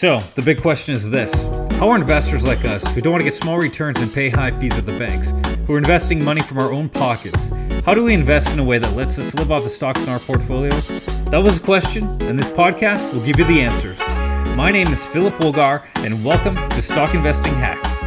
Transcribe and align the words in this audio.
So, 0.00 0.18
the 0.34 0.40
big 0.40 0.62
question 0.62 0.94
is 0.94 1.10
this 1.10 1.30
How 1.72 1.90
are 1.90 1.96
investors 1.96 2.42
like 2.42 2.64
us, 2.64 2.82
who 2.94 3.02
don't 3.02 3.12
want 3.12 3.20
to 3.22 3.30
get 3.30 3.34
small 3.34 3.58
returns 3.58 4.00
and 4.00 4.10
pay 4.10 4.30
high 4.30 4.50
fees 4.50 4.72
at 4.78 4.86
the 4.86 4.98
banks, 4.98 5.34
who 5.66 5.74
are 5.74 5.76
investing 5.76 6.24
money 6.24 6.40
from 6.40 6.56
our 6.56 6.72
own 6.72 6.88
pockets, 6.88 7.50
how 7.84 7.92
do 7.92 8.04
we 8.04 8.14
invest 8.14 8.48
in 8.48 8.58
a 8.60 8.64
way 8.64 8.78
that 8.78 8.96
lets 8.96 9.18
us 9.18 9.34
live 9.34 9.52
off 9.52 9.62
the 9.62 9.68
stocks 9.68 10.02
in 10.02 10.08
our 10.08 10.18
portfolios? 10.18 11.26
That 11.26 11.42
was 11.42 11.60
the 11.60 11.66
question, 11.66 12.04
and 12.22 12.38
this 12.38 12.48
podcast 12.48 13.12
will 13.12 13.26
give 13.26 13.38
you 13.38 13.44
the 13.44 13.60
answers. 13.60 13.98
My 14.56 14.70
name 14.70 14.88
is 14.88 15.04
Philip 15.04 15.34
Wolgar, 15.34 15.84
and 15.96 16.24
welcome 16.24 16.56
to 16.70 16.80
Stock 16.80 17.14
Investing 17.14 17.52
Hacks. 17.52 17.99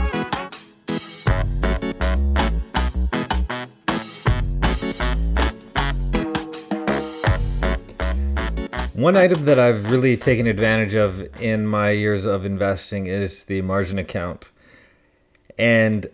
One 9.04 9.18
item 9.18 9.44
that 9.44 9.60
I've 9.60 9.92
really 9.92 10.16
taken 10.16 10.48
advantage 10.48 10.96
of 10.96 11.20
in 11.42 11.68
my 11.68 11.90
years 11.90 12.24
of 12.24 12.46
investing 12.46 13.06
is 13.08 13.44
the 13.44 13.62
margin 13.62 14.00
account. 14.00 14.54
And 15.58 16.08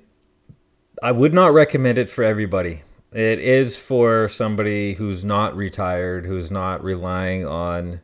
I 1.03 1.11
would 1.11 1.31
not 1.31 1.53
recommend 1.53 1.99
it 1.99 2.09
for 2.09 2.23
everybody. 2.23 2.81
It 3.11 3.37
is 3.37 3.77
for 3.77 4.27
somebody 4.27 4.95
who's 4.95 5.23
not 5.23 5.55
retired, 5.55 6.25
who's 6.25 6.49
not 6.49 6.83
relying 6.83 7.45
on 7.45 8.01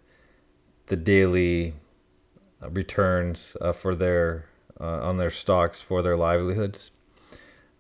the 0.86 0.96
daily 0.96 1.74
uh, 2.62 2.70
returns 2.70 3.58
uh, 3.60 3.74
for 3.74 3.96
their 3.96 4.46
uh, 4.80 5.02
on 5.02 5.18
their 5.18 5.32
stocks 5.32 5.82
for 5.82 6.04
their 6.04 6.16
livelihoods. 6.16 6.92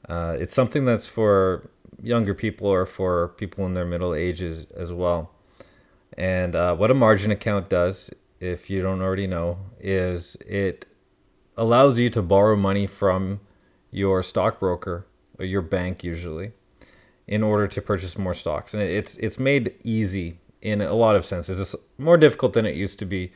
Uh, 0.09 0.37
it's 0.40 0.55
something 0.55 0.85
that's 0.85 1.05
for 1.05 1.70
younger 2.01 2.34
people 2.34 2.65
or 2.65 2.87
for 2.87 3.27
people 3.37 3.63
in 3.67 3.76
their 3.76 3.85
middle 3.85 4.15
ages 4.15 4.65
as 4.76 4.91
well. 4.91 5.34
And 6.17 6.55
uh, 6.55 6.75
what 6.75 6.91
a 6.91 6.93
margin 6.93 7.31
account 7.31 7.69
does, 7.69 8.11
if 8.39 8.69
you 8.69 8.81
don't 8.81 9.01
already 9.01 9.27
know, 9.27 9.57
is 9.79 10.37
it 10.45 10.85
allows 11.57 11.99
you 11.99 12.09
to 12.09 12.21
borrow 12.21 12.55
money 12.55 12.87
from 12.87 13.41
your 13.91 14.23
stockbroker 14.23 15.05
or 15.40 15.45
your 15.45 15.62
bank 15.62 16.03
usually 16.03 16.51
in 17.27 17.43
order 17.43 17.67
to 17.67 17.81
purchase 17.81 18.17
more 18.17 18.34
stocks. 18.34 18.73
And 18.73 18.84
it's 18.84 19.15
it's 19.17 19.40
made 19.40 19.75
easy 19.84 20.40
in 20.62 20.81
a 20.81 20.93
lot 20.93 21.15
of 21.15 21.25
senses. 21.25 21.59
It's 21.59 21.75
more 21.98 22.18
difficult 22.18 22.53
than 22.53 22.65
it 22.65 22.75
used 22.75 22.99
to 22.99 23.05
be 23.05 23.31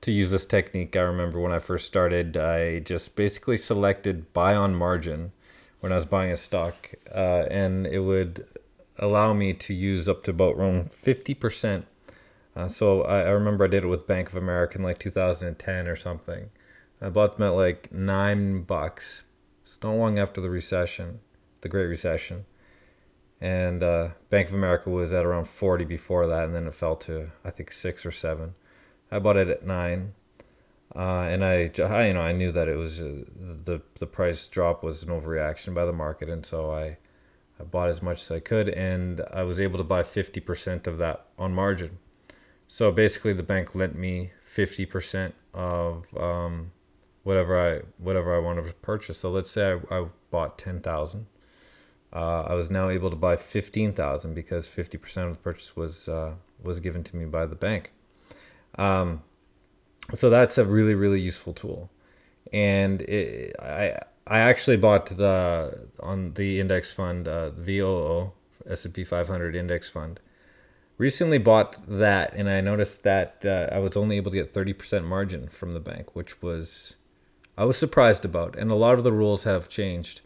to 0.00 0.10
use 0.10 0.30
this 0.30 0.46
technique. 0.46 0.96
I 0.96 1.00
remember 1.00 1.40
when 1.40 1.52
I 1.52 1.58
first 1.58 1.86
started, 1.86 2.36
I 2.36 2.80
just 2.80 3.14
basically 3.14 3.56
selected 3.56 4.32
buy 4.32 4.54
on 4.54 4.74
margin 4.74 5.32
when 5.80 5.92
I 5.92 5.96
was 5.96 6.06
buying 6.06 6.32
a 6.32 6.36
stock, 6.36 6.92
uh, 7.14 7.44
and 7.50 7.86
it 7.86 8.00
would 8.00 8.46
allow 8.98 9.32
me 9.32 9.52
to 9.52 9.74
use 9.74 10.08
up 10.08 10.22
to 10.24 10.30
about 10.30 10.56
around 10.56 10.92
50% 10.92 11.84
uh, 12.54 12.68
so 12.68 13.02
I, 13.02 13.20
I, 13.20 13.30
remember 13.30 13.64
I 13.64 13.68
did 13.68 13.84
it 13.84 13.88
with 13.88 14.06
Bank 14.06 14.28
of 14.28 14.36
America 14.36 14.78
in 14.78 14.84
like 14.84 14.98
2010 14.98 15.86
or 15.86 15.96
something. 15.96 16.50
I 17.00 17.08
bought 17.08 17.36
them 17.36 17.46
at 17.46 17.54
like 17.54 17.92
nine 17.92 18.62
bucks. 18.62 19.22
It's 19.64 19.78
not 19.82 19.94
long 19.94 20.18
after 20.18 20.40
the 20.40 20.50
recession, 20.50 21.20
the 21.62 21.68
Great 21.68 21.86
Recession. 21.86 22.44
And 23.40 23.82
uh, 23.82 24.10
Bank 24.30 24.48
of 24.48 24.54
America 24.54 24.90
was 24.90 25.12
at 25.12 25.24
around 25.24 25.48
40 25.48 25.84
before 25.84 26.26
that, 26.26 26.44
and 26.44 26.54
then 26.54 26.66
it 26.66 26.74
fell 26.74 26.94
to 26.96 27.30
I 27.44 27.50
think 27.50 27.72
six 27.72 28.06
or 28.06 28.12
seven. 28.12 28.54
I 29.10 29.18
bought 29.18 29.36
it 29.36 29.48
at 29.48 29.66
nine, 29.66 30.14
uh, 30.94 31.26
and 31.28 31.44
I, 31.44 31.70
I, 31.80 32.06
you 32.06 32.14
know, 32.14 32.20
I 32.20 32.32
knew 32.32 32.52
that 32.52 32.68
it 32.68 32.76
was 32.76 33.00
uh, 33.00 33.24
the 33.36 33.82
the 33.98 34.06
price 34.06 34.46
drop 34.46 34.84
was 34.84 35.02
an 35.02 35.08
overreaction 35.08 35.74
by 35.74 35.84
the 35.84 35.92
market, 35.92 36.28
and 36.28 36.46
so 36.46 36.70
I, 36.70 36.98
I 37.58 37.64
bought 37.64 37.88
as 37.88 38.00
much 38.00 38.20
as 38.22 38.30
I 38.30 38.40
could, 38.40 38.68
and 38.68 39.22
I 39.32 39.42
was 39.42 39.58
able 39.58 39.78
to 39.78 39.84
buy 39.84 40.02
50% 40.02 40.86
of 40.86 40.98
that 40.98 41.26
on 41.36 41.52
margin. 41.52 41.98
So 42.72 42.90
basically, 42.90 43.34
the 43.34 43.42
bank 43.42 43.74
lent 43.74 43.98
me 43.98 44.30
fifty 44.44 44.86
percent 44.86 45.34
of 45.52 46.06
um, 46.16 46.72
whatever 47.22 47.54
I 47.60 47.82
whatever 47.98 48.34
I 48.34 48.38
wanted 48.38 48.66
to 48.66 48.72
purchase. 48.72 49.18
So 49.18 49.30
let's 49.30 49.50
say 49.50 49.78
I, 49.90 49.94
I 49.94 50.06
bought 50.30 50.56
ten 50.56 50.80
thousand. 50.80 51.26
Uh, 52.14 52.44
I 52.44 52.54
was 52.54 52.70
now 52.70 52.88
able 52.88 53.10
to 53.10 53.16
buy 53.16 53.36
fifteen 53.36 53.92
thousand 53.92 54.32
because 54.32 54.68
fifty 54.68 54.96
percent 54.96 55.28
of 55.28 55.34
the 55.34 55.40
purchase 55.40 55.76
was 55.76 56.08
uh, 56.08 56.36
was 56.62 56.80
given 56.80 57.04
to 57.04 57.14
me 57.14 57.26
by 57.26 57.44
the 57.44 57.54
bank. 57.54 57.92
Um, 58.76 59.22
so 60.14 60.30
that's 60.30 60.56
a 60.56 60.64
really 60.64 60.94
really 60.94 61.20
useful 61.20 61.52
tool, 61.52 61.90
and 62.54 63.02
it, 63.02 63.54
I 63.60 63.98
I 64.26 64.38
actually 64.38 64.78
bought 64.78 65.14
the 65.14 65.88
on 66.00 66.32
the 66.36 66.58
index 66.58 66.90
fund 66.90 67.28
uh, 67.28 67.50
the 67.50 67.62
VOO 67.62 68.32
S 68.66 68.86
and 68.86 68.94
P 68.94 69.04
500 69.04 69.54
index 69.54 69.90
fund 69.90 70.20
recently 71.02 71.38
bought 71.38 71.76
that 71.88 72.32
and 72.34 72.48
I 72.48 72.60
noticed 72.60 73.02
that 73.02 73.42
uh, 73.44 73.74
I 73.74 73.78
was 73.80 73.96
only 73.96 74.16
able 74.16 74.30
to 74.30 74.36
get 74.36 74.54
30% 74.54 75.04
margin 75.04 75.48
from 75.48 75.72
the 75.72 75.80
bank, 75.80 76.14
which 76.14 76.40
was 76.40 76.94
I 77.58 77.64
was 77.64 77.76
surprised 77.76 78.24
about. 78.24 78.56
And 78.56 78.70
a 78.70 78.76
lot 78.76 78.98
of 78.98 79.04
the 79.04 79.12
rules 79.12 79.44
have 79.44 79.68
changed. 79.68 80.20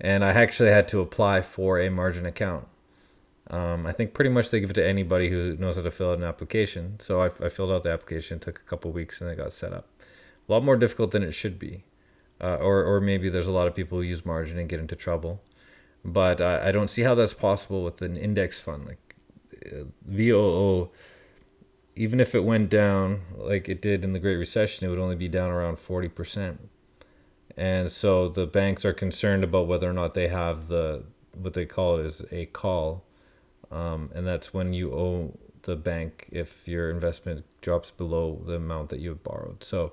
And 0.00 0.24
I 0.24 0.30
actually 0.30 0.70
had 0.70 0.88
to 0.88 1.00
apply 1.00 1.42
for 1.42 1.80
a 1.80 1.90
margin 1.90 2.24
account. 2.24 2.68
Um, 3.48 3.86
I 3.86 3.92
think 3.92 4.14
pretty 4.14 4.30
much 4.30 4.50
they 4.50 4.60
give 4.60 4.70
it 4.70 4.74
to 4.74 4.86
anybody 4.86 5.28
who 5.28 5.56
knows 5.56 5.76
how 5.76 5.82
to 5.82 5.90
fill 5.90 6.12
out 6.12 6.18
an 6.18 6.24
application. 6.24 6.98
So 7.00 7.20
I, 7.20 7.26
I 7.44 7.48
filled 7.48 7.72
out 7.72 7.82
the 7.82 7.92
application, 7.92 8.38
took 8.38 8.58
a 8.58 8.70
couple 8.70 8.92
weeks, 8.92 9.20
and 9.20 9.30
it 9.30 9.36
got 9.36 9.52
set 9.52 9.72
up. 9.72 9.88
A 10.48 10.52
lot 10.52 10.64
more 10.64 10.76
difficult 10.76 11.10
than 11.10 11.22
it 11.22 11.32
should 11.32 11.58
be. 11.58 11.84
Uh, 12.40 12.56
or, 12.56 12.84
or 12.84 13.00
maybe 13.00 13.28
there's 13.28 13.48
a 13.48 13.52
lot 13.52 13.66
of 13.66 13.74
people 13.74 13.98
who 13.98 14.04
use 14.04 14.24
margin 14.24 14.58
and 14.58 14.68
get 14.68 14.80
into 14.80 14.94
trouble. 14.94 15.40
But 16.04 16.40
I, 16.40 16.68
I 16.68 16.72
don't 16.72 16.88
see 16.88 17.02
how 17.02 17.14
that's 17.14 17.34
possible 17.34 17.82
with 17.82 18.02
an 18.02 18.16
index 18.16 18.60
fund. 18.60 18.86
Like 18.86 19.05
VOO, 20.06 20.90
even 21.94 22.20
if 22.20 22.34
it 22.34 22.44
went 22.44 22.68
down 22.68 23.22
like 23.36 23.68
it 23.68 23.80
did 23.80 24.04
in 24.04 24.12
the 24.12 24.18
Great 24.18 24.36
Recession, 24.36 24.86
it 24.86 24.90
would 24.90 24.98
only 24.98 25.16
be 25.16 25.28
down 25.28 25.50
around 25.50 25.78
40%. 25.78 26.58
And 27.56 27.90
so 27.90 28.28
the 28.28 28.46
banks 28.46 28.84
are 28.84 28.92
concerned 28.92 29.42
about 29.42 29.66
whether 29.66 29.88
or 29.88 29.94
not 29.94 30.14
they 30.14 30.28
have 30.28 30.68
the, 30.68 31.04
what 31.34 31.54
they 31.54 31.64
call 31.64 31.98
it 31.98 32.06
is 32.06 32.22
a 32.30 32.46
call. 32.46 33.04
Um, 33.70 34.10
and 34.14 34.26
that's 34.26 34.52
when 34.52 34.74
you 34.74 34.92
owe 34.92 35.38
the 35.62 35.76
bank 35.76 36.28
if 36.30 36.68
your 36.68 36.90
investment 36.90 37.44
drops 37.60 37.90
below 37.90 38.42
the 38.46 38.54
amount 38.54 38.90
that 38.90 39.00
you 39.00 39.08
have 39.08 39.24
borrowed. 39.24 39.64
So 39.64 39.92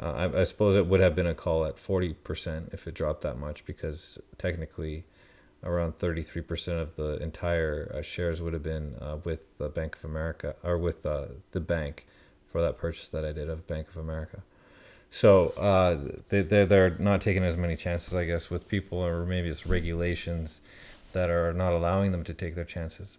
uh, 0.00 0.12
I, 0.12 0.40
I 0.40 0.44
suppose 0.44 0.76
it 0.76 0.86
would 0.86 1.00
have 1.00 1.14
been 1.14 1.26
a 1.26 1.34
call 1.34 1.64
at 1.64 1.76
40% 1.76 2.72
if 2.72 2.86
it 2.86 2.94
dropped 2.94 3.20
that 3.22 3.38
much 3.38 3.64
because 3.64 4.18
technically 4.38 5.04
around 5.64 5.94
33% 5.94 6.80
of 6.80 6.96
the 6.96 7.16
entire 7.22 7.92
uh, 7.94 8.02
shares 8.02 8.40
would 8.40 8.52
have 8.52 8.62
been 8.62 8.94
uh, 9.00 9.16
with 9.24 9.56
the 9.58 9.68
Bank 9.68 9.96
of 9.96 10.04
America 10.04 10.54
or 10.62 10.78
with 10.78 11.04
uh, 11.06 11.26
the 11.52 11.60
bank 11.60 12.06
for 12.52 12.60
that 12.62 12.78
purchase 12.78 13.08
that 13.08 13.24
I 13.24 13.32
did 13.32 13.48
of 13.48 13.66
Bank 13.66 13.88
of 13.88 13.96
America. 13.96 14.42
So 15.10 15.48
uh, 15.50 16.18
they, 16.28 16.42
they're, 16.42 16.66
they're 16.66 16.90
not 16.98 17.20
taking 17.20 17.44
as 17.44 17.56
many 17.56 17.76
chances, 17.76 18.14
I 18.14 18.24
guess, 18.24 18.50
with 18.50 18.68
people, 18.68 18.98
or 18.98 19.24
maybe 19.24 19.48
it's 19.48 19.66
regulations 19.66 20.60
that 21.12 21.30
are 21.30 21.52
not 21.52 21.72
allowing 21.72 22.12
them 22.12 22.24
to 22.24 22.34
take 22.34 22.54
their 22.56 22.64
chances. 22.64 23.16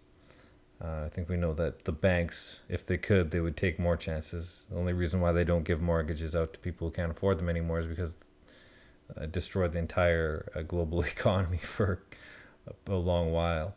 Uh, 0.82 1.04
I 1.06 1.08
think 1.08 1.28
we 1.28 1.38
know 1.38 1.54
that 1.54 1.86
the 1.86 1.92
banks, 1.92 2.60
if 2.68 2.86
they 2.86 2.98
could, 2.98 3.30
they 3.30 3.40
would 3.40 3.56
take 3.56 3.78
more 3.78 3.96
chances. 3.96 4.66
The 4.70 4.76
only 4.76 4.92
reason 4.92 5.20
why 5.20 5.32
they 5.32 5.44
don't 5.44 5.64
give 5.64 5.80
mortgages 5.80 6.36
out 6.36 6.52
to 6.52 6.58
people 6.58 6.88
who 6.88 6.92
can't 6.92 7.10
afford 7.10 7.38
them 7.38 7.48
anymore 7.48 7.78
is 7.78 7.86
because 7.86 8.14
it 9.16 9.32
destroyed 9.32 9.72
the 9.72 9.78
entire 9.78 10.50
uh, 10.54 10.62
global 10.62 11.02
economy 11.02 11.58
for 11.58 12.00
a, 12.86 12.94
long 12.94 13.32
while. 13.32 13.74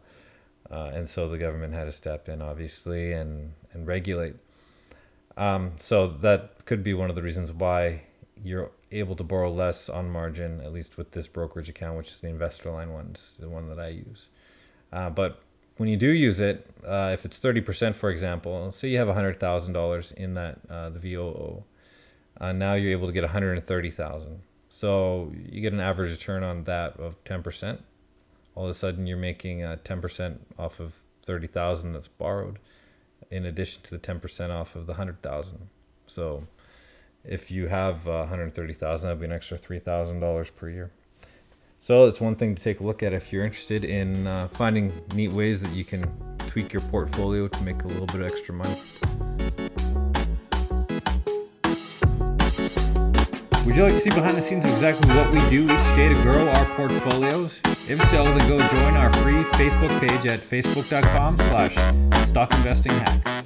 Uh, 0.69 0.91
and 0.93 1.09
so 1.09 1.27
the 1.29 1.37
government 1.37 1.73
had 1.73 1.85
to 1.85 1.91
step 1.91 2.29
in, 2.29 2.41
obviously, 2.41 3.11
and, 3.11 3.53
and 3.73 3.87
regulate. 3.87 4.35
Um, 5.37 5.73
so 5.79 6.07
that 6.07 6.65
could 6.65 6.83
be 6.83 6.93
one 6.93 7.09
of 7.09 7.15
the 7.15 7.23
reasons 7.23 7.51
why 7.51 8.03
you're 8.43 8.71
able 8.91 9.15
to 9.15 9.23
borrow 9.23 9.51
less 9.51 9.89
on 9.89 10.09
margin, 10.09 10.61
at 10.61 10.73
least 10.73 10.97
with 10.97 11.11
this 11.11 11.27
brokerage 11.27 11.69
account, 11.69 11.97
which 11.97 12.11
is 12.11 12.19
the 12.19 12.27
Investorline 12.27 12.93
one, 12.93 13.07
it's 13.11 13.33
the 13.33 13.49
one 13.49 13.69
that 13.69 13.79
I 13.79 13.89
use. 13.89 14.27
Uh, 14.91 15.09
but 15.09 15.41
when 15.77 15.87
you 15.89 15.97
do 15.97 16.09
use 16.09 16.39
it, 16.39 16.69
uh, 16.85 17.11
if 17.13 17.25
it's 17.25 17.39
30%, 17.39 17.95
for 17.95 18.09
example, 18.09 18.71
say 18.71 18.89
you 18.89 18.97
have 18.97 19.07
$100,000 19.07 20.13
in 20.13 20.33
that, 20.33 20.59
uh, 20.69 20.89
the 20.89 20.99
VOO, 20.99 21.63
uh, 22.41 22.51
now 22.51 22.73
you're 22.73 22.91
able 22.91 23.07
to 23.07 23.13
get 23.13 23.23
130,000. 23.23 24.41
So 24.69 25.31
you 25.49 25.61
get 25.61 25.73
an 25.73 25.79
average 25.79 26.11
return 26.11 26.43
on 26.43 26.63
that 26.65 26.99
of 26.99 27.23
10% 27.23 27.79
all 28.59 28.65
of 28.65 28.71
a 28.71 28.73
sudden 28.73 29.07
you're 29.07 29.15
making 29.15 29.63
uh, 29.63 29.77
10% 29.85 30.37
off 30.57 30.81
of 30.81 30.99
30,000 31.21 31.93
that's 31.93 32.09
borrowed 32.09 32.59
in 33.31 33.45
addition 33.45 33.81
to 33.83 33.91
the 33.91 33.97
10% 33.97 34.49
off 34.49 34.75
of 34.75 34.85
the 34.85 34.91
100,000. 34.91 35.69
So 36.07 36.45
if 37.23 37.51
you 37.51 37.67
have 37.67 38.05
uh, 38.05 38.25
130,000 38.27 39.07
that'd 39.07 39.19
be 39.21 39.25
an 39.25 39.31
extra 39.31 39.57
$3,000 39.57 40.55
per 40.57 40.69
year. 40.69 40.91
So 41.79 42.03
it's 42.03 42.19
one 42.19 42.35
thing 42.35 42.53
to 42.53 42.61
take 42.61 42.81
a 42.81 42.83
look 42.83 43.01
at 43.01 43.13
if 43.13 43.31
you're 43.31 43.45
interested 43.45 43.85
in 43.85 44.27
uh, 44.27 44.49
finding 44.49 44.91
neat 45.15 45.31
ways 45.31 45.61
that 45.61 45.71
you 45.71 45.85
can 45.85 46.03
tweak 46.39 46.73
your 46.73 46.81
portfolio 46.81 47.47
to 47.47 47.63
make 47.63 47.81
a 47.83 47.87
little 47.87 48.07
bit 48.07 48.17
of 48.17 48.23
extra 48.23 48.53
money. 48.53 48.75
Would 53.69 53.77
you 53.77 53.83
like 53.83 53.93
to 53.93 53.99
see 53.99 54.09
behind 54.09 54.31
the 54.31 54.41
scenes 54.41 54.63
of 54.63 54.71
exactly 54.71 55.15
what 55.15 55.31
we 55.31 55.39
do 55.41 55.63
each 55.71 55.95
day 55.95 56.09
to 56.09 56.15
grow 56.23 56.49
our 56.49 56.65
portfolios? 56.75 57.61
If 57.65 58.03
so, 58.09 58.23
then 58.23 58.39
go 58.49 58.57
join 58.67 58.97
our 58.97 59.13
free 59.21 59.43
Facebook 59.59 59.91
page 59.99 60.25
at 60.25 60.39
facebook.com 60.39 61.37
slash 61.37 61.75
stockinvestinghack. 62.25 63.38